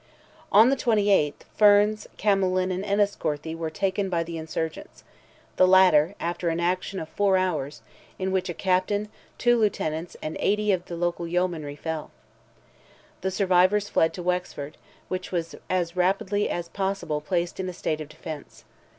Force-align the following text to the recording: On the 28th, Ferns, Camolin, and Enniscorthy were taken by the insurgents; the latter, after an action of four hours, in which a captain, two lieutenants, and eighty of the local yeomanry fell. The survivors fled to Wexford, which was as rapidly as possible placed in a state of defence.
On 0.51 0.71
the 0.71 0.75
28th, 0.75 1.43
Ferns, 1.55 2.07
Camolin, 2.17 2.71
and 2.71 2.83
Enniscorthy 2.83 3.53
were 3.53 3.69
taken 3.69 4.09
by 4.09 4.23
the 4.23 4.35
insurgents; 4.35 5.03
the 5.57 5.67
latter, 5.67 6.15
after 6.19 6.49
an 6.49 6.59
action 6.59 6.99
of 6.99 7.07
four 7.07 7.37
hours, 7.37 7.83
in 8.17 8.31
which 8.31 8.49
a 8.49 8.55
captain, 8.55 9.09
two 9.37 9.55
lieutenants, 9.59 10.17
and 10.19 10.37
eighty 10.39 10.71
of 10.71 10.85
the 10.85 10.95
local 10.95 11.27
yeomanry 11.27 11.75
fell. 11.75 12.09
The 13.21 13.29
survivors 13.29 13.89
fled 13.89 14.11
to 14.15 14.23
Wexford, 14.23 14.75
which 15.07 15.31
was 15.31 15.53
as 15.69 15.95
rapidly 15.95 16.49
as 16.49 16.67
possible 16.67 17.21
placed 17.21 17.59
in 17.59 17.69
a 17.69 17.71
state 17.73 18.01
of 18.01 18.09
defence. 18.09 18.63